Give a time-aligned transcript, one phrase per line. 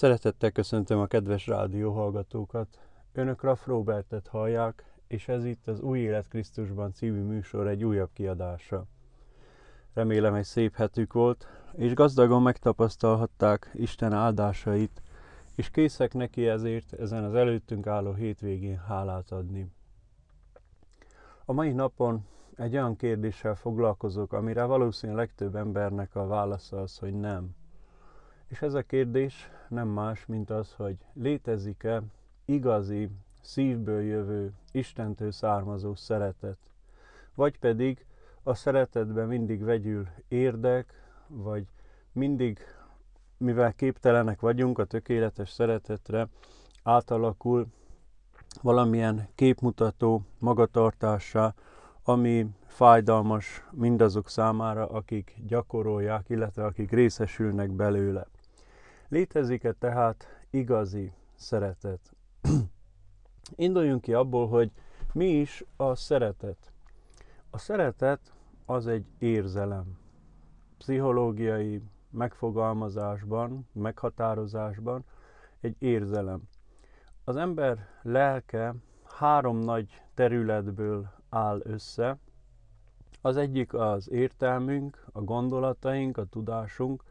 [0.00, 2.78] Szeretettel köszöntöm a kedves rádióhallgatókat.
[3.12, 8.08] Önök Raff Robertet hallják, és ez itt az Új Élet Krisztusban című műsor egy újabb
[8.12, 8.86] kiadása.
[9.94, 15.02] Remélem egy szép hetük volt, és gazdagon megtapasztalhatták Isten áldásait,
[15.54, 19.72] és készek neki ezért ezen az előttünk álló hétvégén hálát adni.
[21.44, 22.26] A mai napon
[22.56, 27.58] egy olyan kérdéssel foglalkozok, amire valószínűleg legtöbb embernek a válasza az, hogy nem.
[28.50, 32.02] És ez a kérdés nem más, mint az, hogy létezik-e
[32.44, 33.10] igazi,
[33.40, 36.58] szívből jövő, Istentől származó szeretet,
[37.34, 38.06] vagy pedig
[38.42, 41.66] a szeretetben mindig vegyül érdek, vagy
[42.12, 42.58] mindig,
[43.36, 46.28] mivel képtelenek vagyunk a tökéletes szeretetre,
[46.82, 47.66] átalakul
[48.62, 51.54] valamilyen képmutató magatartássá,
[52.04, 58.26] ami fájdalmas mindazok számára, akik gyakorolják, illetve akik részesülnek belőle.
[59.10, 62.14] Létezik-e tehát igazi szeretet?
[63.56, 64.70] Induljunk ki abból, hogy
[65.12, 66.72] mi is a szeretet.
[67.50, 68.32] A szeretet
[68.66, 69.98] az egy érzelem.
[70.78, 75.04] Pszichológiai megfogalmazásban, meghatározásban
[75.60, 76.42] egy érzelem.
[77.24, 82.18] Az ember lelke három nagy területből áll össze.
[83.20, 87.04] Az egyik az értelmünk, a gondolataink, a tudásunk,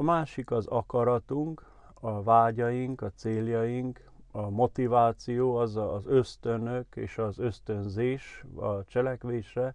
[0.00, 7.38] a másik az akaratunk, a vágyaink, a céljaink, a motiváció, az az ösztönök és az
[7.38, 9.74] ösztönzés a cselekvésre,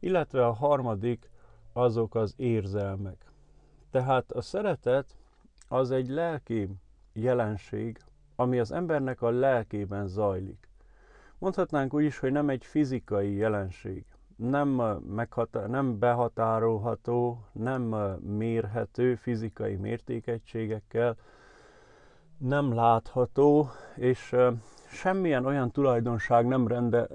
[0.00, 1.30] illetve a harmadik
[1.72, 3.32] azok az érzelmek.
[3.90, 5.16] Tehát a szeretet
[5.68, 6.68] az egy lelki
[7.12, 7.98] jelenség,
[8.36, 10.68] ami az embernek a lelkében zajlik.
[11.38, 14.04] Mondhatnánk úgy is, hogy nem egy fizikai jelenség
[14.50, 14.68] nem,
[15.14, 17.82] meghatá- nem behatárolható, nem
[18.20, 21.16] mérhető fizikai mértékegységekkel,
[22.38, 24.36] nem látható, és
[24.88, 27.08] semmilyen olyan tulajdonság nem rende,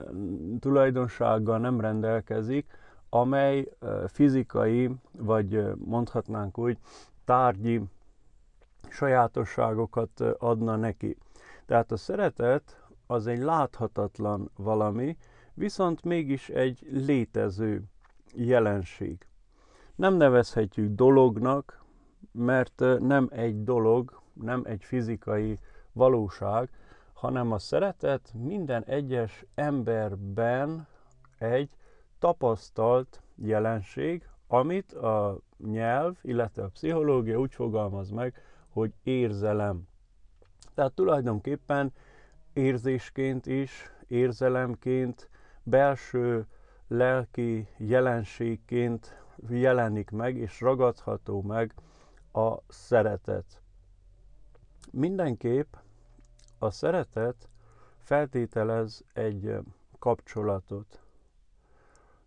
[0.60, 2.66] tulajdonsággal nem rendelkezik,
[3.10, 3.68] amely
[4.06, 6.78] fizikai, vagy mondhatnánk úgy,
[7.26, 7.82] tárgyi
[8.90, 11.18] sajátosságokat adna neki.
[11.66, 15.18] Tehát a szeretet az egy láthatatlan valami,
[15.58, 17.84] viszont mégis egy létező
[18.34, 19.28] jelenség.
[19.96, 21.84] Nem nevezhetjük dolognak,
[22.32, 25.60] mert nem egy dolog, nem egy fizikai
[25.92, 26.70] valóság,
[27.14, 30.88] hanem a szeretet minden egyes emberben
[31.38, 31.70] egy
[32.20, 39.88] tapasztalt jelenség, amit a nyelv, illetve a pszichológia úgy fogalmaz meg, hogy érzelem.
[40.74, 41.94] Tehát tulajdonképpen
[42.54, 45.30] érzésként is, érzelemként,
[45.70, 46.46] belső
[46.88, 51.74] lelki jelenségként jelenik meg és ragadható meg
[52.32, 53.62] a szeretet.
[54.92, 55.74] Mindenképp
[56.60, 57.50] a szeretet
[57.98, 59.58] feltételez egy
[60.00, 61.02] kapcsolatot.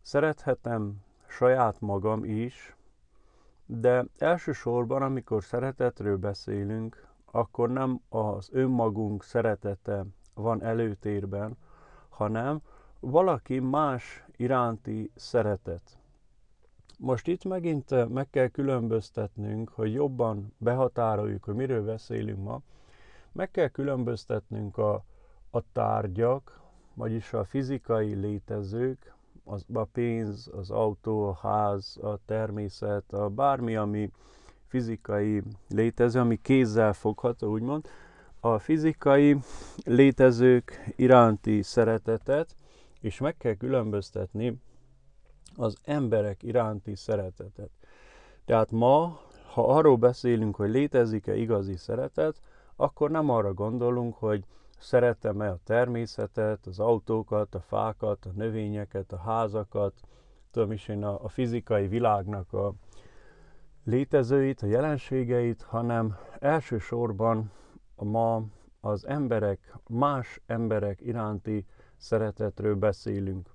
[0.00, 2.76] Szerethetem saját magam is,
[3.66, 11.56] de elsősorban, amikor szeretetről beszélünk, akkor nem az önmagunk szeretete van előtérben,
[12.08, 12.60] hanem
[13.00, 15.98] valaki más iránti szeretet.
[16.98, 22.60] Most itt megint eh, meg kell különböztetnünk, hogy jobban behatároljuk, hogy miről beszélünk ma.
[23.32, 25.04] Meg kell különböztetnünk a,
[25.50, 26.60] a tárgyak,
[26.94, 33.76] vagyis a fizikai létezők, az, a pénz, az autó, a ház, a természet, a bármi,
[33.76, 34.10] ami
[34.66, 37.88] fizikai létező, ami kézzel fogható, úgymond,
[38.40, 39.36] a fizikai
[39.84, 42.54] létezők iránti szeretetet,
[43.00, 44.60] és meg kell különböztetni
[45.56, 47.70] az emberek iránti szeretetet.
[48.44, 49.20] Tehát ma,
[49.52, 52.40] ha arról beszélünk, hogy létezik-e igazi szeretet,
[52.76, 54.44] akkor nem arra gondolunk, hogy
[54.78, 59.94] szeretem-e a természetet, az autókat, a fákat, a növényeket, a házakat,
[60.50, 62.72] tudom is én a, a fizikai világnak a
[63.84, 67.52] létezőit, a jelenségeit, hanem elsősorban
[67.96, 68.42] ma
[68.80, 71.66] az emberek, más emberek iránti
[72.00, 73.50] szeretetről beszélünk.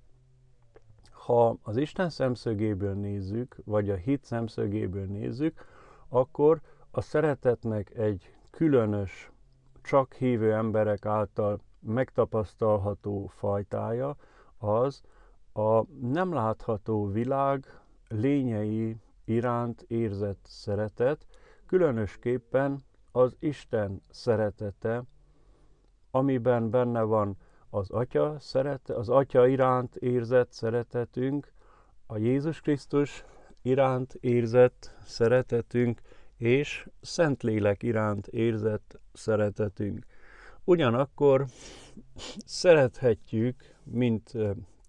[1.12, 5.66] Ha az Isten szemszögéből nézzük, vagy a hit szemszögéből nézzük,
[6.08, 6.62] akkor
[6.92, 9.32] a szeretetnek egy különös,
[9.82, 14.16] csak hívő emberek által megtapasztalható fajtája
[14.58, 15.02] az
[15.54, 21.26] a nem látható világ lényei iránt érzett szeretet,
[21.66, 25.04] különösképpen az Isten szeretete,
[26.12, 27.38] amiben benne van
[27.76, 31.54] az Atya, szerete, az Atya iránt érzett szeretetünk,
[32.06, 33.26] a Jézus Krisztus
[33.62, 36.02] iránt érzett szeretetünk,
[36.38, 40.06] és Szentlélek iránt érzett szeretetünk.
[40.64, 41.46] Ugyanakkor
[42.46, 44.32] szerethetjük, mint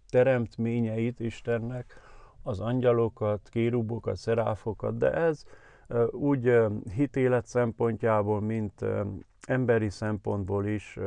[0.09, 2.01] teremtményeit Istennek,
[2.43, 5.45] az angyalokat, kérubokat, szeráfokat, de ez
[6.11, 6.59] úgy
[6.95, 8.85] hitélet szempontjából, mint
[9.47, 10.99] emberi szempontból is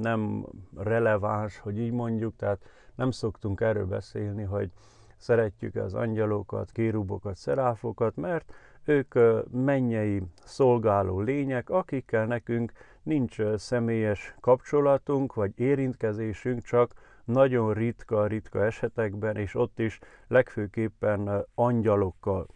[0.00, 0.46] nem
[0.76, 2.62] releváns, hogy így mondjuk, tehát
[2.94, 4.70] nem szoktunk erről beszélni, hogy
[5.16, 8.52] szeretjük az angyalokat, kérubokat, szeráfokat, mert
[8.84, 9.14] ők
[9.50, 12.72] mennyei szolgáló lények, akikkel nekünk
[13.02, 16.92] nincs személyes kapcsolatunk vagy érintkezésünk, csak
[17.24, 19.98] nagyon ritka, ritka esetekben, és ott is
[20.28, 22.46] legfőképpen angyalokkal.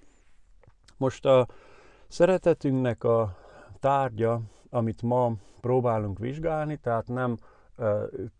[0.96, 1.46] Most a
[2.08, 3.36] szeretetünknek a
[3.80, 7.36] tárgya, amit ma próbálunk vizsgálni, tehát nem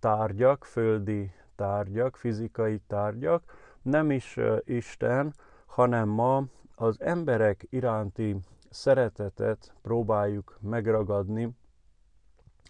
[0.01, 3.43] tárgyak, földi tárgyak, fizikai tárgyak,
[3.83, 5.35] nem is Isten,
[5.67, 8.37] hanem ma az emberek iránti
[8.71, 11.57] szeretetet próbáljuk megragadni.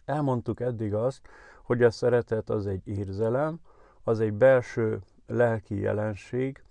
[0.04, 1.28] Elmondtuk eddig azt,
[1.62, 3.60] hogy a szeretet az egy érzelem,
[4.02, 6.62] az egy belső lelki jelenség,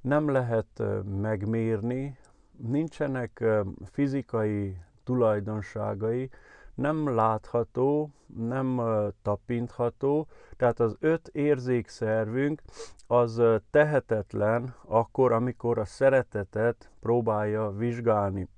[0.00, 0.82] nem lehet
[1.20, 2.18] megmérni,
[2.58, 3.44] nincsenek
[3.84, 6.30] fizikai tulajdonságai,
[6.74, 8.80] nem látható, nem
[9.22, 10.26] tapintható,
[10.56, 12.62] tehát az öt érzékszervünk
[13.06, 18.48] az tehetetlen akkor, amikor a szeretetet próbálja vizsgálni.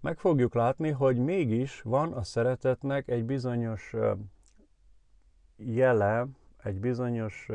[0.00, 3.94] Meg fogjuk látni, hogy mégis van a szeretetnek egy bizonyos
[5.56, 6.26] jele,
[6.62, 7.48] egy bizonyos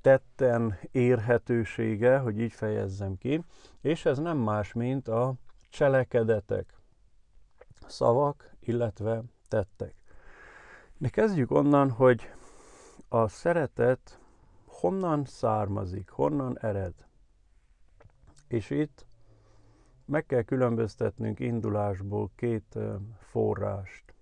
[0.00, 3.44] tetten érhetősége, hogy így fejezzem ki,
[3.80, 5.34] és ez nem más, mint a
[5.68, 6.74] cselekedetek,
[7.86, 9.94] szavak, illetve tettek.
[10.98, 12.30] De kezdjük onnan, hogy
[13.08, 14.18] a szeretet
[14.66, 16.94] honnan származik, honnan ered.
[18.48, 19.06] És itt
[20.04, 22.78] meg kell különböztetnünk indulásból két
[23.18, 24.14] forrást.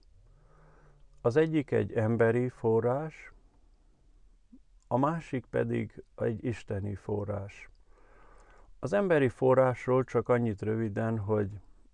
[1.20, 3.32] Az egyik egy emberi forrás,
[4.86, 7.70] a másik pedig egy isteni forrás.
[8.78, 11.48] Az emberi forrásról csak annyit röviden, hogy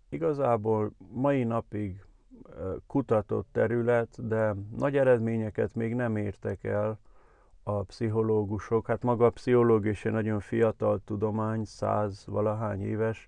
[0.08, 2.04] igazából mai napig
[2.86, 6.98] kutatott terület, de nagy eredményeket még nem értek el
[7.62, 8.86] a pszichológusok.
[8.86, 13.26] Hát maga a pszichológia is egy nagyon fiatal tudomány, száz valahány éves,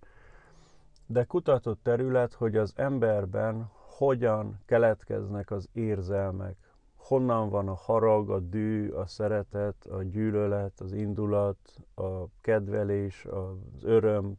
[1.06, 6.56] de kutatott terület, hogy az emberben hogyan keletkeznek az érzelmek,
[7.04, 11.58] honnan van a harag, a dű, a szeretet, a gyűlölet, az indulat,
[11.94, 14.36] a kedvelés, az öröm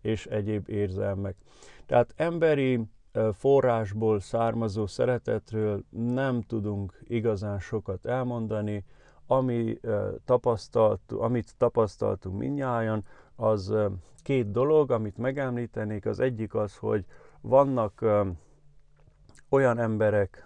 [0.00, 1.36] és egyéb érzelmek.
[1.86, 2.80] Tehát emberi
[3.32, 8.84] forrásból származó szeretetről nem tudunk igazán sokat elmondani,
[9.26, 9.78] ami,
[10.24, 13.04] tapasztalt, amit tapasztaltunk minnyáján,
[13.36, 13.74] az
[14.22, 16.06] két dolog, amit megemlítenék.
[16.06, 17.04] Az egyik az, hogy
[17.40, 18.04] vannak
[19.48, 20.44] olyan emberek,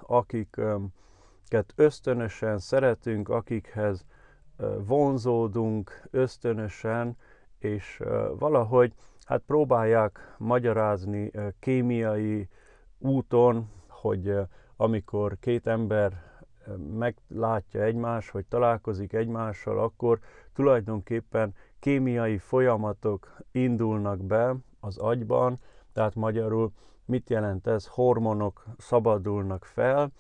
[1.55, 4.05] akiket ösztönösen szeretünk, akikhez
[4.87, 7.17] vonzódunk ösztönösen,
[7.59, 8.03] és
[8.39, 8.93] valahogy
[9.25, 12.49] hát próbálják magyarázni kémiai
[12.99, 14.35] úton, hogy
[14.77, 16.13] amikor két ember
[16.99, 20.19] meglátja egymást, hogy találkozik egymással, akkor
[20.55, 25.59] tulajdonképpen kémiai folyamatok indulnak be az agyban,
[25.93, 26.73] tehát magyarul
[27.05, 27.87] mit jelent ez?
[27.87, 30.13] Hormonok szabadulnak fel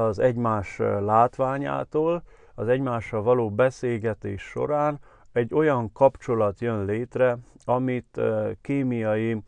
[0.00, 2.22] az egymás látványától,
[2.54, 5.00] az egymással való beszélgetés során
[5.32, 8.20] egy olyan kapcsolat jön létre, amit
[8.60, 9.42] kémiai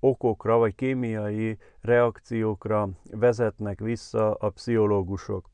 [0.00, 5.44] okokra vagy kémiai reakciókra vezetnek vissza a pszichológusok.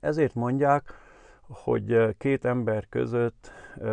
[0.00, 0.92] Ezért mondják,
[1.48, 3.50] hogy két ember között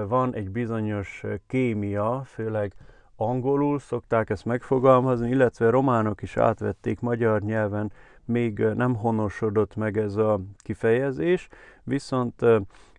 [0.07, 2.73] van egy bizonyos kémia, főleg
[3.15, 7.91] angolul szokták ezt megfogalmazni, illetve románok is átvették magyar nyelven,
[8.27, 11.47] még nem honosodott meg ez a kifejezés,
[11.83, 12.45] viszont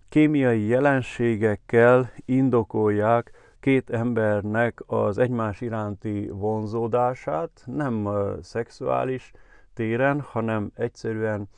[0.08, 8.08] kémiai jelenségekkel indokolják két embernek az egymás iránti vonzódását, nem
[8.42, 9.32] szexuális
[9.75, 11.49] téren, hanem egyszerűen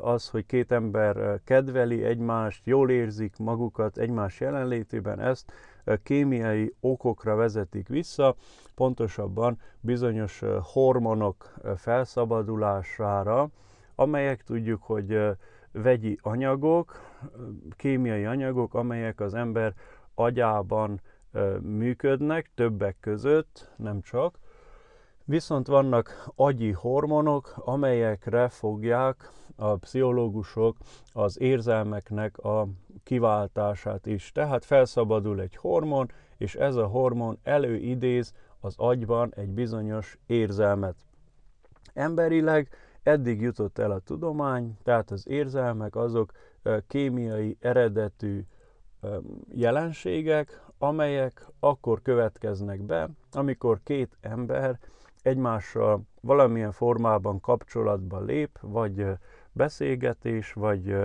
[0.00, 5.52] az, hogy két ember kedveli egymást, jól érzik magukat egymás jelenlétében, ezt
[5.96, 8.34] kémiai okokra vezetik vissza,
[8.74, 13.48] pontosabban bizonyos hormonok felszabadulására,
[13.94, 15.18] amelyek tudjuk, hogy
[15.72, 17.00] vegyi anyagok,
[17.76, 19.74] kémiai anyagok, amelyek az ember
[20.14, 21.00] agyában
[21.60, 24.38] működnek, többek között, nem csak.
[25.30, 30.76] Viszont vannak agyi hormonok, amelyekre fogják a pszichológusok
[31.12, 32.68] az érzelmeknek a
[33.02, 34.32] kiváltását is.
[34.32, 40.96] Tehát felszabadul egy hormon, és ez a hormon előidéz az agyban egy bizonyos érzelmet.
[41.94, 42.68] Emberileg
[43.02, 46.32] eddig jutott el a tudomány, tehát az érzelmek azok
[46.86, 48.44] kémiai eredetű
[49.48, 54.78] jelenségek, amelyek akkor következnek be, amikor két ember
[55.22, 59.06] egymással valamilyen formában kapcsolatba lép, vagy
[59.52, 60.96] beszélgetés, vagy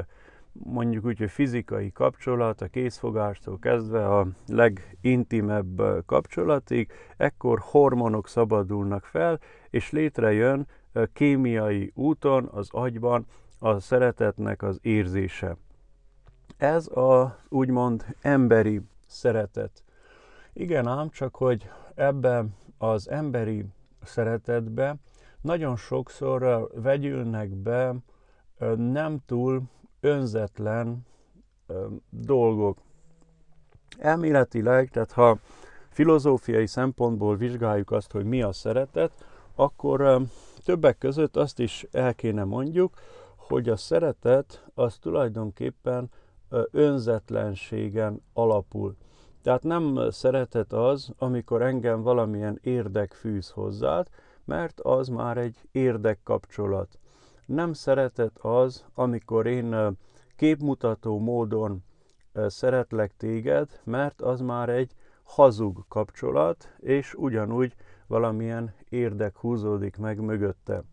[0.64, 9.40] mondjuk úgy, hogy fizikai kapcsolat, a készfogástól kezdve a legintimebb kapcsolatig, ekkor hormonok szabadulnak fel,
[9.70, 10.68] és létrejön
[11.14, 13.26] kémiai úton az agyban
[13.60, 15.58] a szeretetnek az érzése.
[16.58, 19.84] Ez a úgymond emberi szeretet.
[20.54, 22.46] Igen ám, csak hogy ebbe
[22.78, 23.66] az emberi
[24.06, 24.96] szeretetbe
[25.42, 27.96] nagyon sokszor vegyülnek be
[28.76, 29.62] nem túl
[30.00, 31.06] önzetlen
[32.10, 32.78] dolgok.
[33.98, 35.38] Elméletileg, tehát ha
[35.90, 39.12] filozófiai szempontból vizsgáljuk azt, hogy mi a szeretet,
[39.56, 40.22] akkor
[40.64, 42.94] többek között azt is el kéne mondjuk,
[43.36, 46.10] hogy a szeretet az tulajdonképpen
[46.72, 48.96] önzetlenségen alapul.
[49.46, 54.08] Tehát nem szeretet az, amikor engem valamilyen érdek fűz hozzád,
[54.46, 57.00] mert az már egy érdekkapcsolat.
[57.46, 59.98] Nem szeretet az, amikor én
[60.36, 61.84] képmutató módon
[62.34, 67.76] szeretlek téged, mert az már egy hazug kapcsolat, és ugyanúgy
[68.08, 70.84] valamilyen érdek húzódik meg mögötte.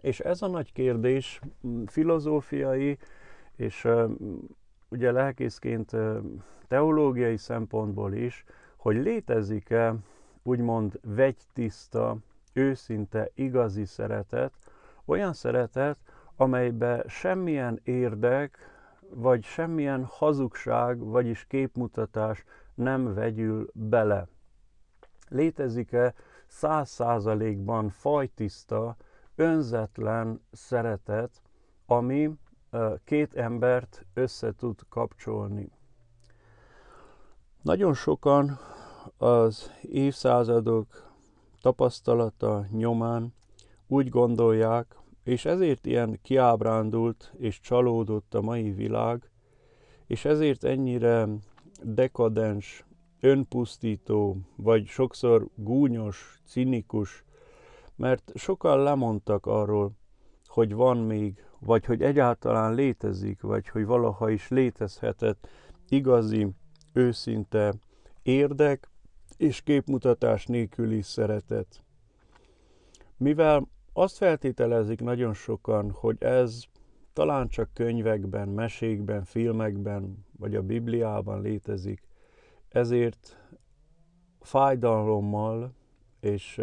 [0.00, 1.40] És ez a nagy kérdés
[1.86, 2.98] filozófiai
[3.56, 3.88] és
[4.90, 5.96] ugye lelkészként
[6.68, 8.44] teológiai szempontból is,
[8.76, 9.94] hogy létezik-e
[10.42, 12.16] úgymond vegytiszta,
[12.52, 14.52] őszinte, igazi szeretet,
[15.04, 15.98] olyan szeretet,
[16.36, 18.58] amelybe semmilyen érdek,
[19.08, 22.44] vagy semmilyen hazugság, vagyis képmutatás
[22.74, 24.26] nem vegyül bele.
[25.28, 26.14] Létezik-e
[26.46, 28.96] száz százalékban fajtiszta,
[29.34, 31.42] önzetlen szeretet,
[31.86, 32.30] ami
[33.04, 35.70] két embert össze tud kapcsolni.
[37.62, 38.58] Nagyon sokan
[39.16, 41.12] az évszázadok
[41.60, 43.34] tapasztalata nyomán
[43.86, 49.30] úgy gondolják, és ezért ilyen kiábrándult és csalódott a mai világ,
[50.06, 51.28] és ezért ennyire
[51.82, 52.84] dekadens,
[53.20, 57.24] önpusztító, vagy sokszor gúnyos, cinikus,
[57.96, 59.92] mert sokan lemondtak arról,
[60.46, 65.48] hogy van még, vagy hogy egyáltalán létezik, vagy hogy valaha is létezhetett
[65.88, 66.48] igazi,
[66.92, 67.74] őszinte
[68.22, 68.88] érdek
[69.36, 71.84] és képmutatás nélküli szeretet.
[73.16, 76.62] Mivel azt feltételezik nagyon sokan, hogy ez
[77.12, 82.02] talán csak könyvekben, mesékben, filmekben, vagy a Bibliában létezik,
[82.68, 83.36] ezért
[84.40, 85.74] fájdalommal
[86.20, 86.60] és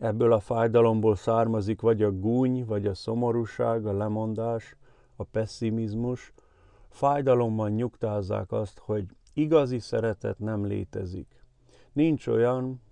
[0.00, 4.76] Ebből a fájdalomból származik vagy a gúny, vagy a szomorúság, a lemondás,
[5.16, 6.32] a pessimizmus.
[6.88, 9.04] Fájdalommal nyugtázzák azt, hogy
[9.34, 11.44] igazi szeretet nem létezik.
[11.92, 12.82] Nincs olyan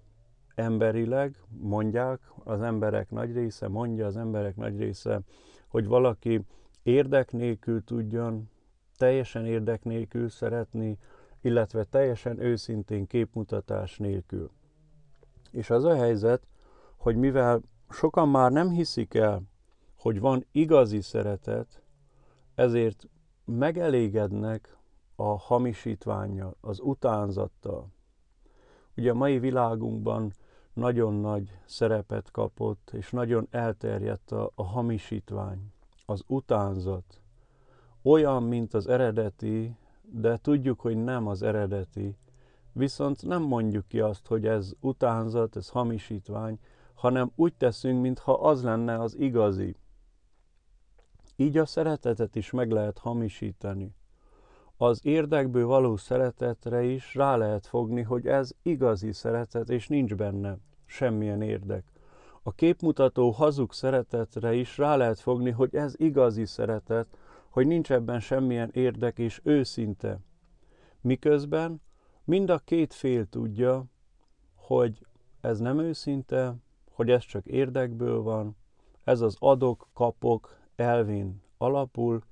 [0.54, 5.20] emberileg, mondják, az emberek nagy része, mondja az emberek nagy része,
[5.68, 6.40] hogy valaki
[6.82, 8.50] érdek nélkül tudjon,
[8.96, 10.98] teljesen érdek nélkül szeretni,
[11.40, 14.50] illetve teljesen őszintén képmutatás nélkül.
[15.50, 16.46] És az a helyzet,
[16.98, 19.42] hogy mivel sokan már nem hiszik el,
[19.98, 21.82] hogy van igazi szeretet,
[22.54, 23.08] ezért
[23.44, 24.76] megelégednek
[25.16, 27.88] a hamisítványjal, az utánzattal.
[28.96, 30.32] Ugye a mai világunkban
[30.72, 35.72] nagyon nagy szerepet kapott, és nagyon elterjedt a, a hamisítvány,
[36.06, 37.20] az utánzat.
[38.02, 42.16] Olyan, mint az eredeti, de tudjuk, hogy nem az eredeti,
[42.72, 46.58] viszont nem mondjuk ki azt, hogy ez utánzat, ez hamisítvány,
[46.98, 49.76] hanem úgy teszünk, mintha az lenne az igazi.
[51.36, 53.94] Így a szeretetet is meg lehet hamisítani.
[54.76, 60.58] Az érdekből való szeretetre is rá lehet fogni, hogy ez igazi szeretet, és nincs benne
[60.84, 61.84] semmilyen érdek.
[62.42, 67.06] A képmutató hazug szeretetre is rá lehet fogni, hogy ez igazi szeretet,
[67.48, 70.18] hogy nincs ebben semmilyen érdek és őszinte.
[71.00, 71.82] Miközben
[72.24, 73.84] mind a két fél tudja,
[74.54, 75.06] hogy
[75.40, 76.56] ez nem őszinte,
[76.98, 78.56] hogy ez csak érdekből van,
[79.04, 82.22] ez az adok-kapok elvén alapul,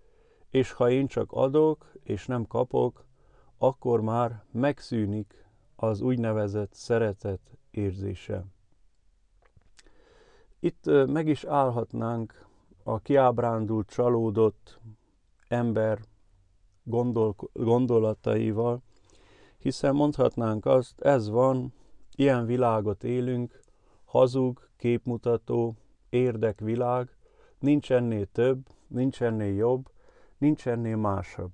[0.50, 3.04] és ha én csak adok és nem kapok,
[3.58, 5.46] akkor már megszűnik
[5.76, 8.44] az úgynevezett szeretet érzése.
[10.60, 12.46] Itt meg is állhatnánk
[12.82, 14.80] a kiábrándult, csalódott
[15.48, 16.00] ember
[16.82, 18.82] gondol, gondolataival,
[19.58, 21.72] hiszen mondhatnánk azt, ez van,
[22.16, 23.64] ilyen világot élünk,
[24.06, 25.74] hazug, képmutató,
[26.08, 27.08] érdekvilág,
[27.58, 29.90] nincs ennél több, nincs ennél jobb,
[30.38, 31.50] nincs ennél másabb.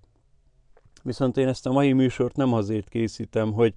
[1.03, 3.75] Viszont én ezt a mai műsort nem azért készítem, hogy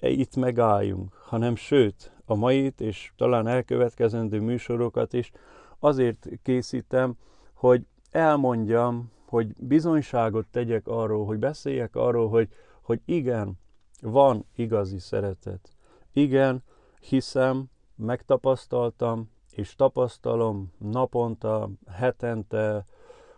[0.00, 5.30] itt megálljunk, hanem sőt, a mait és talán elkövetkezendő műsorokat is
[5.78, 7.16] azért készítem,
[7.54, 12.48] hogy elmondjam, hogy bizonyságot tegyek arról, hogy beszéljek arról, hogy,
[12.82, 13.58] hogy igen,
[14.00, 15.70] van igazi szeretet.
[16.12, 16.62] Igen,
[17.00, 17.64] hiszem,
[17.96, 22.86] megtapasztaltam, és tapasztalom naponta, hetente,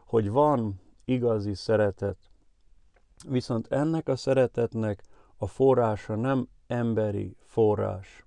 [0.04, 2.16] hogy van igazi szeretet.
[3.28, 5.02] Viszont ennek a szeretetnek
[5.36, 8.26] a forrása nem emberi forrás.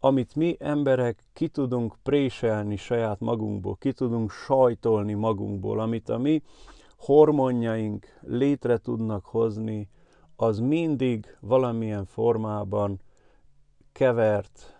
[0.00, 6.42] Amit mi emberek ki tudunk préselni saját magunkból, ki tudunk sajtolni magunkból, amit a mi
[6.96, 9.88] hormonjaink létre tudnak hozni,
[10.36, 13.00] az mindig valamilyen formában
[13.92, 14.74] kevert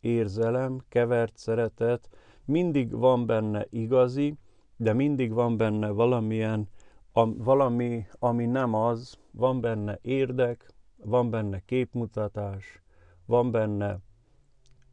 [0.00, 2.08] érzelem, kevert szeretet,
[2.44, 4.34] mindig van benne igazi,
[4.76, 6.68] de mindig van benne valamilyen,
[7.12, 12.82] a, valami, ami nem az, van benne érdek, van benne képmutatás,
[13.26, 13.98] van benne,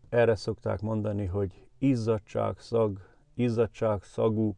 [0.10, 3.00] erre szokták mondani, hogy izzadság szag,
[3.34, 4.56] izzadság szagú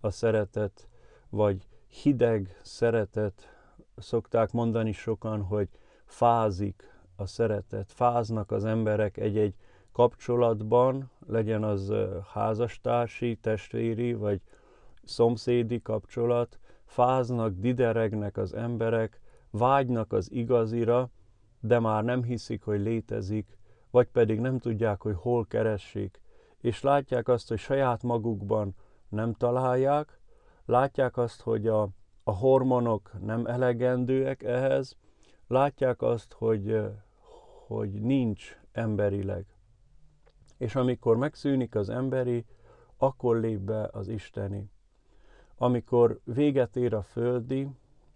[0.00, 0.88] a szeretet,
[1.28, 3.48] vagy hideg szeretet,
[3.96, 5.68] szokták mondani sokan, hogy
[6.04, 9.54] fázik a szeretet, fáznak az emberek egy-egy
[10.00, 11.92] kapcsolatban, legyen az
[12.32, 14.40] házastársi, testvéri, vagy
[15.04, 21.10] szomszédi kapcsolat, fáznak, dideregnek az emberek, vágynak az igazira,
[21.60, 23.58] de már nem hiszik, hogy létezik,
[23.90, 26.20] vagy pedig nem tudják, hogy hol keressék,
[26.60, 28.74] és látják azt, hogy saját magukban
[29.08, 30.20] nem találják,
[30.64, 31.88] látják azt, hogy a,
[32.24, 34.96] a hormonok nem elegendőek ehhez,
[35.46, 36.80] látják azt, hogy,
[37.66, 39.46] hogy nincs emberileg.
[40.60, 42.44] És amikor megszűnik az emberi,
[42.96, 44.70] akkor lép be az isteni.
[45.56, 47.68] Amikor véget ér a földi,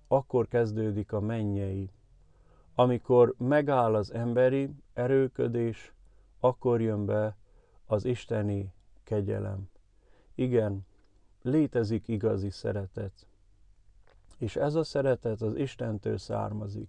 [0.08, 1.90] akkor kezdődik a mennyei.
[2.74, 5.92] Amikor megáll az emberi erőködés,
[6.40, 7.36] akkor jön be
[7.86, 8.72] az isteni
[9.04, 9.68] kegyelem.
[10.34, 10.86] Igen,
[11.42, 13.26] létezik igazi szeretet.
[14.38, 16.88] És ez a szeretet az Istentől származik.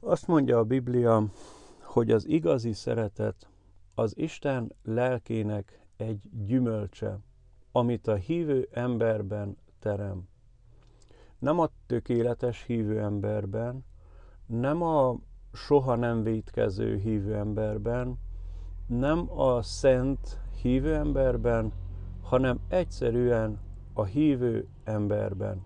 [0.00, 1.24] Azt mondja a Biblia,
[1.80, 3.48] hogy az igazi szeretet
[3.94, 7.18] az Isten lelkének egy gyümölcse,
[7.72, 10.28] amit a hívő emberben terem.
[11.38, 13.84] Nem a tökéletes hívő emberben,
[14.46, 15.18] nem a
[15.52, 18.18] soha nem vétkező hívő emberben,
[18.86, 21.72] nem a szent hívő emberben,
[22.22, 23.58] hanem egyszerűen
[23.92, 25.64] a hívő emberben.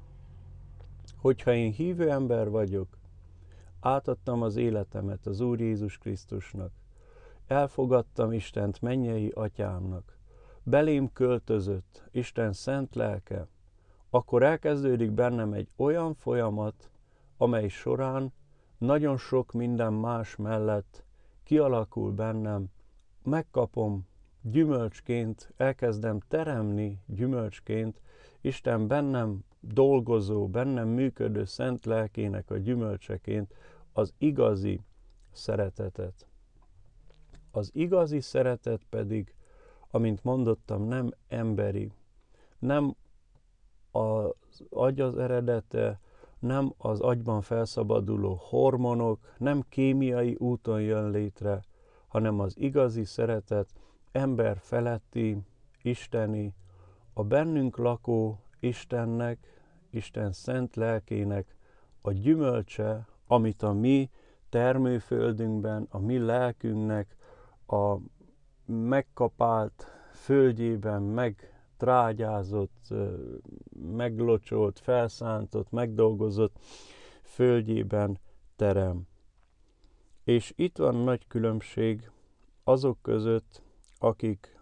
[1.17, 2.99] Hogyha én hívő ember vagyok,
[3.81, 6.73] átadtam az életemet az Úr Jézus Krisztusnak,
[7.49, 10.19] elfogadtam Istent mennyei atyámnak,
[10.63, 13.47] belém költözött Isten szent lelke,
[14.11, 16.91] akkor elkezdődik bennem egy olyan folyamat,
[17.37, 18.33] amely során
[18.79, 21.05] nagyon sok minden más mellett
[21.45, 22.71] kialakul bennem,
[23.23, 24.07] megkapom
[24.43, 28.01] gyümölcsként, elkezdem teremni gyümölcsként
[28.41, 33.55] Isten bennem dolgozó, bennem működő szent lelkének a gyümölcseként
[33.93, 34.81] az igazi
[35.33, 36.27] szeretetet.
[37.51, 39.35] Az igazi szeretet pedig,
[39.91, 41.93] amint mondottam, nem emberi,
[42.59, 42.95] nem
[43.91, 46.01] az agy az eredete,
[46.39, 51.65] nem az agyban felszabaduló hormonok, nem kémiai úton jön létre,
[52.09, 53.69] hanem az igazi szeretet
[54.13, 55.39] ember feletti,
[55.83, 56.55] isteni,
[57.13, 59.39] a bennünk lakó Istennek,
[59.91, 61.57] Isten szent lelkének
[62.03, 64.11] a gyümölcse, amit a mi
[64.49, 67.17] termőföldünkben, a mi lelkünknek
[67.71, 67.99] a
[68.67, 72.95] megkapált földjében megtrágyázott,
[73.93, 76.59] meglocsolt, felszántott, megdolgozott
[77.23, 78.19] földjében
[78.57, 79.07] terem.
[80.25, 82.11] És itt van nagy különbség
[82.65, 83.63] azok között,
[83.99, 84.59] akik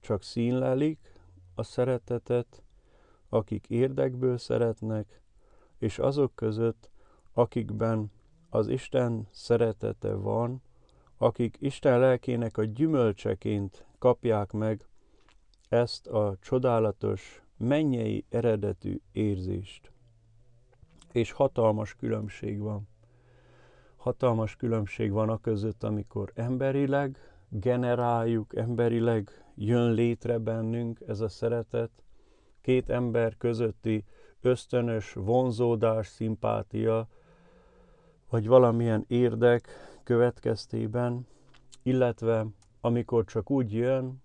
[0.00, 1.20] csak színlelik
[1.54, 2.62] a szeretetet,
[3.28, 5.22] akik érdekből szeretnek,
[5.78, 6.90] és azok között,
[7.32, 8.12] akikben
[8.48, 10.62] az Isten szeretete van,
[11.22, 14.86] akik Isten lelkének a gyümölcseként kapják meg
[15.68, 19.92] ezt a csodálatos, mennyei eredetű érzést.
[21.12, 22.88] És hatalmas különbség van.
[23.96, 31.90] Hatalmas különbség van a között, amikor emberileg generáljuk, emberileg jön létre bennünk ez a szeretet,
[32.60, 34.04] két ember közötti
[34.40, 37.08] ösztönös vonzódás, szimpátia,
[38.30, 39.68] vagy valamilyen érdek
[40.10, 41.26] következtében,
[41.82, 42.46] illetve
[42.80, 44.22] amikor csak úgy jön,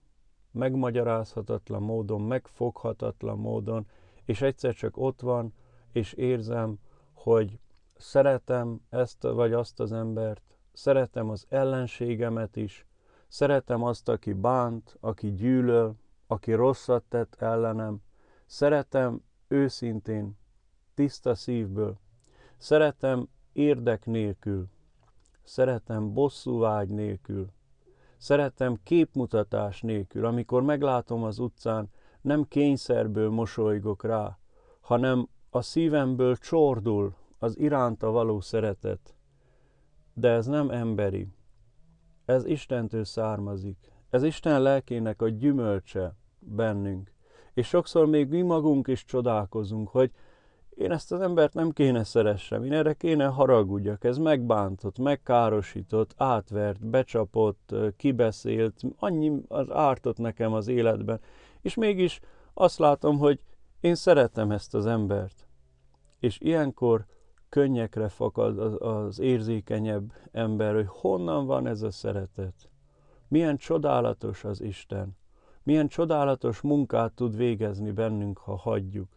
[0.51, 3.87] megmagyarázhatatlan módon, megfoghatatlan módon,
[4.23, 5.53] és egyszer csak ott van,
[5.91, 6.79] és érzem,
[7.13, 7.59] hogy
[7.95, 12.85] szeretem ezt vagy azt az embert, szeretem az ellenségemet is,
[13.27, 15.95] szeretem azt, aki bánt, aki gyűlöl,
[16.27, 18.01] aki rosszat tett ellenem,
[18.45, 20.37] szeretem őszintén,
[20.93, 21.97] tiszta szívből,
[22.57, 24.73] szeretem érdek nélkül,
[25.45, 27.47] szeretem bosszúvágy nélkül,
[28.17, 31.89] szeretem képmutatás nélkül, amikor meglátom az utcán,
[32.21, 34.37] nem kényszerből mosolygok rá,
[34.81, 39.15] hanem a szívemből csordul az iránta való szeretet.
[40.13, 41.27] De ez nem emberi.
[42.25, 43.77] Ez Istentől származik.
[44.09, 47.13] Ez Isten lelkének a gyümölcse bennünk.
[47.53, 50.11] És sokszor még mi magunk is csodálkozunk, hogy
[50.75, 56.87] én ezt az embert nem kéne szeressem, én erre kéne haragudjak, ez megbántott, megkárosított, átvert,
[56.87, 61.19] becsapott, kibeszélt, annyi az ártott nekem az életben,
[61.61, 62.19] és mégis
[62.53, 63.39] azt látom, hogy
[63.79, 65.47] én szeretem ezt az embert.
[66.19, 67.05] És ilyenkor
[67.49, 72.69] könnyekre fakad az, az érzékenyebb ember, hogy honnan van ez a szeretet.
[73.27, 75.17] Milyen csodálatos az Isten.
[75.63, 79.14] Milyen csodálatos munkát tud végezni bennünk, ha hagyjuk.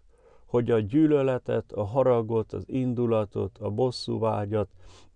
[0.48, 4.68] Hogy a gyűlöletet, a haragot, az indulatot, a bosszúvágyat,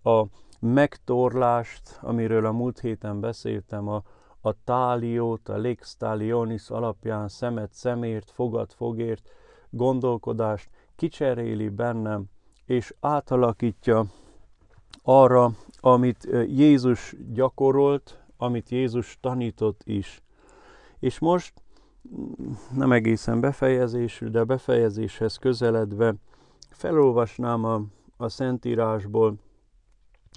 [0.03, 0.25] a
[0.59, 4.03] megtorlást, amiről a múlt héten beszéltem, a,
[4.41, 9.29] a táliót, a lex talionis alapján szemet szemért, fogat fogért,
[9.69, 12.23] gondolkodást kicseréli bennem,
[12.65, 14.05] és átalakítja
[15.03, 20.23] arra, amit Jézus gyakorolt, amit Jézus tanított is.
[20.99, 21.62] És most
[22.73, 26.15] nem egészen befejezésül, de befejezéshez közeledve
[26.69, 27.81] felolvasnám a,
[28.17, 29.35] a Szentírásból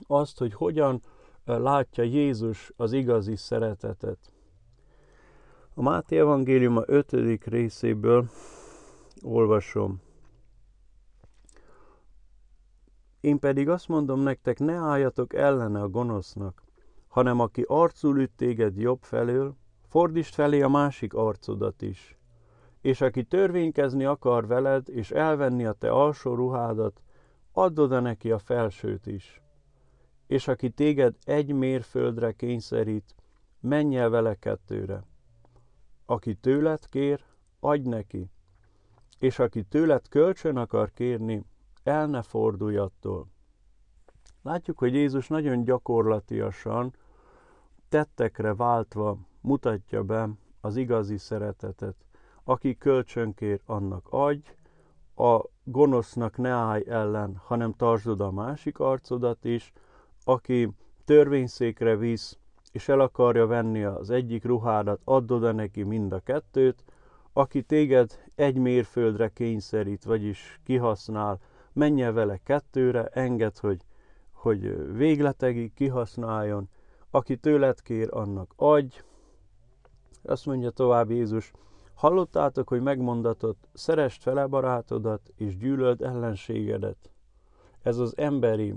[0.06, 1.02] azt, hogy hogyan
[1.44, 4.18] látja Jézus az igazi szeretetet.
[5.74, 7.12] A Máté Evangélium a 5.
[7.44, 8.30] részéből
[9.22, 10.00] olvasom.
[13.20, 16.62] Én pedig azt mondom nektek, ne álljatok ellene a gonosznak,
[17.08, 22.18] hanem aki arcul üt téged jobb felől, fordítsd felé a másik arcodat is.
[22.80, 27.02] És aki törvénykezni akar veled, és elvenni a te alsó ruhádat,
[27.52, 29.42] add oda neki a felsőt is.
[30.26, 33.14] És aki téged egy mérföldre kényszerít,
[33.60, 35.04] menj el vele kettőre.
[36.06, 37.24] Aki tőled kér,
[37.60, 38.30] adj neki,
[39.18, 41.44] és aki tőled kölcsön akar kérni,
[41.82, 43.26] el ne fordulj attól.
[44.42, 46.94] Látjuk, hogy Jézus nagyon gyakorlatiasan,
[47.88, 50.28] tettekre váltva mutatja be
[50.60, 51.96] az igazi szeretetet.
[52.44, 54.48] Aki kölcsönkér, annak adj,
[55.16, 59.72] a gonosznak ne állj ellen, hanem tartsd a másik arcodat is,
[60.24, 60.70] aki
[61.04, 62.38] törvényszékre visz,
[62.72, 66.84] és el akarja venni az egyik ruhádat, add oda neki mind a kettőt,
[67.32, 71.40] aki téged egy mérföldre kényszerít, vagyis kihasznál,
[71.72, 73.80] menj el vele kettőre, enged, hogy,
[74.32, 76.68] hogy végletegig kihasználjon,
[77.10, 78.96] aki tőled kér, annak adj.
[80.26, 81.52] Azt mondja tovább Jézus,
[81.94, 87.10] hallottátok, hogy megmondatott, szerest fele barátodat, és gyűlöld ellenségedet.
[87.82, 88.74] Ez az emberi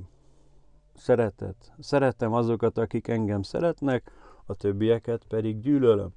[0.95, 1.73] szeretet.
[1.79, 4.12] Szeretem azokat, akik engem szeretnek,
[4.45, 6.13] a többieket pedig gyűlölöm.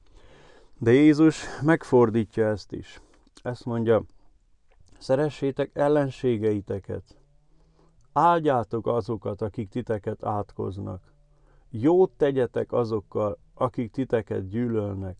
[0.79, 3.01] De Jézus megfordítja ezt is.
[3.43, 4.05] Ezt mondja,
[5.03, 7.21] Szeressétek ellenségeiteket.
[8.13, 11.13] Áldjátok azokat, akik titeket átkoznak.
[11.71, 15.17] Jót tegyetek azokkal, akik titeket gyűlölnek.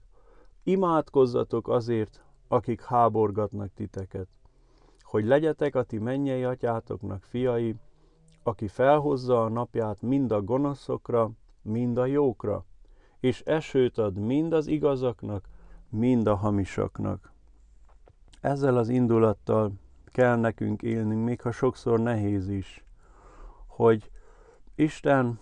[0.63, 4.29] Imádkozzatok azért, akik háborgatnak titeket.
[5.01, 7.77] Hogy legyetek a ti mennyei atyátoknak fiai,
[8.43, 11.31] aki felhozza a napját mind a gonoszokra,
[11.63, 12.65] mind a jókra,
[13.21, 15.49] és esőt ad mind az igazaknak,
[15.89, 17.33] mind a hamisaknak.
[18.41, 19.73] Ezzel az indulattal
[20.05, 22.85] kell nekünk élnünk, még ha sokszor nehéz is,
[23.67, 24.11] hogy
[24.75, 25.39] Isten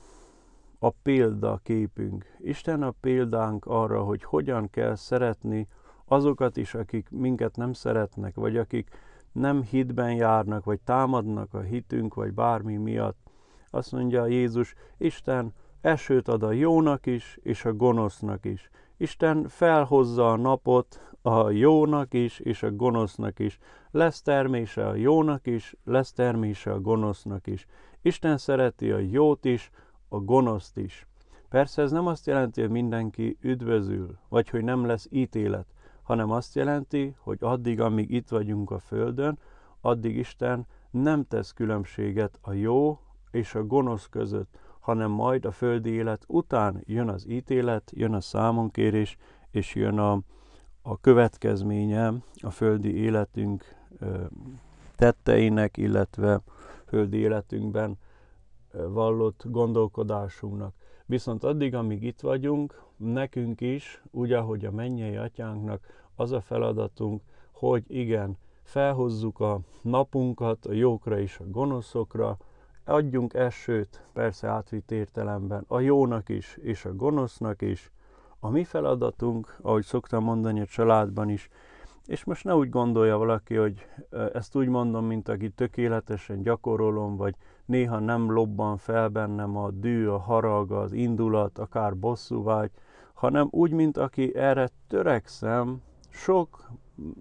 [0.83, 2.25] a példaképünk.
[2.39, 5.69] Isten a példánk arra, hogy hogyan kell szeretni
[6.05, 8.91] azokat is, akik minket nem szeretnek, vagy akik
[9.33, 13.31] nem hitben járnak, vagy támadnak a hitünk, vagy bármi miatt.
[13.71, 18.71] Azt mondja Jézus, Isten esőt ad a jónak is, és a gonosznak is.
[18.97, 23.59] Isten felhozza a napot a jónak is, és a gonosznak is.
[23.91, 27.67] Lesz termése a jónak is, lesz termése a gonosznak is.
[28.03, 29.71] Isten szereti a jót is,
[30.13, 31.07] a gonoszt is.
[31.49, 35.67] Persze ez nem azt jelenti, hogy mindenki üdvözül, vagy hogy nem lesz ítélet,
[36.03, 39.39] hanem azt jelenti, hogy addig, amíg itt vagyunk a Földön,
[39.81, 45.91] addig Isten nem tesz különbséget a jó és a gonosz között, hanem majd a földi
[45.91, 49.17] élet után jön az ítélet, jön a számonkérés,
[49.51, 50.21] és jön a,
[50.83, 53.65] a következménye a földi életünk
[54.97, 56.41] tetteinek, illetve
[56.87, 57.99] földi életünkben
[58.73, 60.75] vallott gondolkodásunknak.
[61.07, 67.23] Viszont addig, amíg itt vagyunk, nekünk is, úgy, ahogy a mennyei atyánknak, az a feladatunk,
[67.53, 72.37] hogy igen, felhozzuk a napunkat a jókra és a gonoszokra,
[72.85, 77.93] adjunk esőt, persze átvitt értelemben, a jónak is és a gonosznak is.
[78.41, 81.49] A mi feladatunk, ahogy szoktam mondani a családban is,
[82.07, 83.87] és most ne úgy gondolja valaki, hogy
[84.33, 87.35] ezt úgy mondom, mint aki tökéletesen gyakorolom, vagy
[87.65, 92.71] néha nem lobban fel bennem a dű, a harag, az indulat, akár bosszúvágy,
[93.15, 96.71] hanem úgy, mint aki erre törekszem, sok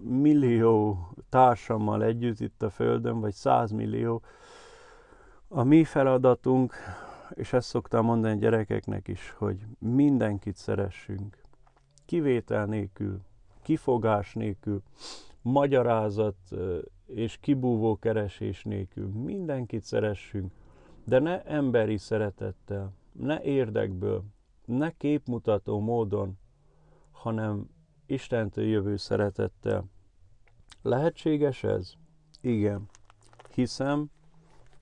[0.02, 4.22] millió társammal együtt itt a Földön, vagy százmillió,
[5.48, 6.74] a mi feladatunk,
[7.30, 11.38] és ezt szoktam mondani gyerekeknek is, hogy mindenkit szeressünk.
[12.06, 13.20] Kivétel nélkül,
[13.62, 14.82] kifogás nélkül,
[15.42, 16.36] magyarázat
[17.06, 19.08] és kibúvó keresés nélkül.
[19.08, 20.52] Mindenkit szeressünk,
[21.04, 24.24] de ne emberi szeretettel, ne érdekből,
[24.64, 26.38] ne képmutató módon,
[27.10, 27.68] hanem
[28.06, 29.84] Istentől jövő szeretettel.
[30.82, 31.92] Lehetséges ez?
[32.40, 32.88] Igen.
[33.54, 34.10] Hiszem,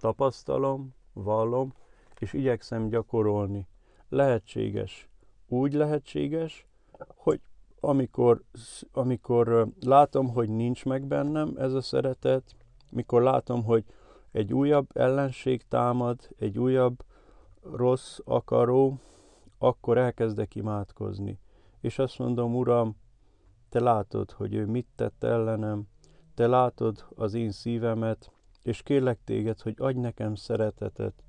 [0.01, 1.73] tapasztalom, vallom,
[2.19, 3.67] és igyekszem gyakorolni.
[4.09, 5.09] Lehetséges.
[5.49, 6.67] Úgy lehetséges,
[7.15, 7.41] hogy
[7.81, 8.43] amikor,
[8.93, 12.55] amikor látom, hogy nincs meg bennem ez a szeretet,
[12.91, 13.85] mikor látom, hogy
[14.33, 17.05] egy újabb ellenség támad, egy újabb
[17.63, 18.99] rossz akaró,
[19.59, 21.39] akkor elkezdek imádkozni.
[21.81, 22.97] És azt mondom, Uram,
[23.69, 25.89] te látod, hogy ő mit tett ellenem,
[26.35, 31.25] te látod az én szívemet, és kérlek téged, hogy adj nekem szeretetet,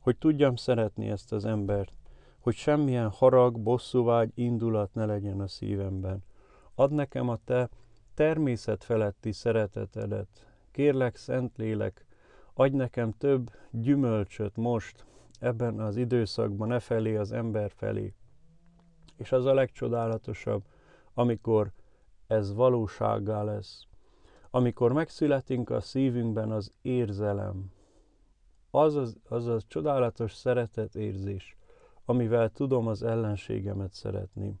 [0.00, 1.92] hogy tudjam szeretni ezt az embert,
[2.42, 6.24] hogy semmilyen harag, bosszúvágy, indulat ne legyen a szívemben.
[6.74, 7.68] Add nekem a te
[8.14, 10.28] természet feletti szeretetedet.
[10.70, 12.06] Kérlek, Szentlélek,
[12.54, 15.04] adj nekem több gyümölcsöt most,
[15.40, 18.14] ebben az időszakban, e felé, az ember felé.
[19.16, 20.62] És az a legcsodálatosabb,
[21.14, 21.72] amikor
[22.26, 23.86] ez valósággá lesz.
[24.50, 27.72] Amikor megszületünk a szívünkben az érzelem,
[28.70, 31.56] az az, az a csodálatos szeretetérzés,
[32.04, 34.60] amivel tudom az ellenségemet szeretni.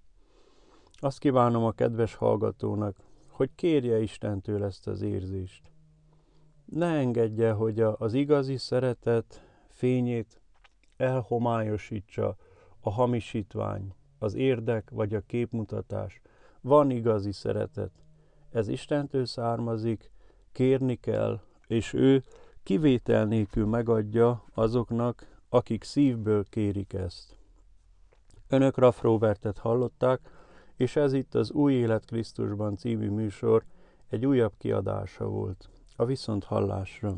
[0.98, 2.96] Azt kívánom a kedves hallgatónak,
[3.28, 5.70] hogy kérje Istentől ezt az érzést.
[6.64, 10.40] Ne engedje, hogy az igazi szeretet fényét
[10.96, 12.36] elhomályosítsa
[12.80, 16.20] a hamisítvány, az érdek vagy a képmutatás.
[16.60, 17.92] Van igazi szeretet.
[18.50, 20.10] Ez Istentől származik,
[20.52, 22.22] kérni kell, és ő
[22.62, 27.36] kivétel nélkül megadja azoknak, akik szívből kérik ezt.
[28.48, 30.20] Önök Raff Robertet hallották,
[30.76, 33.64] és ez itt az Új Élet Krisztusban című műsor
[34.08, 35.68] egy újabb kiadása volt.
[35.96, 37.16] A viszont hallásra.